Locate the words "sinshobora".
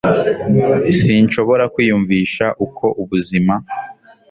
0.99-1.63